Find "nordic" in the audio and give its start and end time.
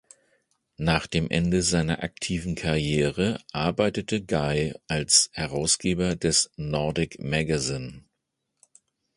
6.55-7.19